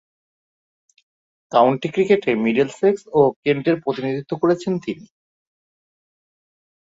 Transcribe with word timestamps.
County 1.51 1.87
ক্রিকেটে 1.93 2.31
Middlesex 2.43 3.01
ও 3.13 3.21
কেন্টের 3.43 3.75
প্রতিনিধিত্ব 3.83 4.31
করেছেন 4.41 4.73
তিনি। 4.85 5.05